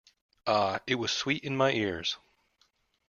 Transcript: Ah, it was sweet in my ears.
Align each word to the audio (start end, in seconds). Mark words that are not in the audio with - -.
Ah, 0.47 0.79
it 0.87 0.95
was 0.95 1.11
sweet 1.11 1.43
in 1.43 1.55
my 1.55 1.71
ears. 1.73 2.17